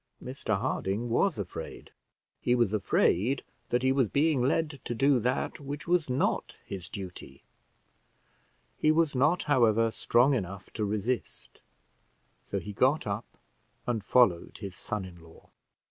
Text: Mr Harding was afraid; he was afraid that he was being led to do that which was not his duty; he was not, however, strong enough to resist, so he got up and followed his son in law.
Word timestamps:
Mr 0.19 0.59
Harding 0.59 1.09
was 1.11 1.37
afraid; 1.37 1.91
he 2.39 2.55
was 2.55 2.73
afraid 2.73 3.43
that 3.69 3.83
he 3.83 3.91
was 3.91 4.07
being 4.07 4.41
led 4.41 4.71
to 4.83 4.95
do 4.95 5.19
that 5.19 5.59
which 5.59 5.87
was 5.87 6.09
not 6.09 6.57
his 6.65 6.89
duty; 6.89 7.43
he 8.79 8.91
was 8.91 9.13
not, 9.13 9.43
however, 9.43 9.91
strong 9.91 10.33
enough 10.33 10.73
to 10.73 10.85
resist, 10.85 11.61
so 12.49 12.57
he 12.57 12.73
got 12.73 13.05
up 13.05 13.37
and 13.85 14.03
followed 14.03 14.57
his 14.57 14.75
son 14.75 15.05
in 15.05 15.19
law. 15.21 15.51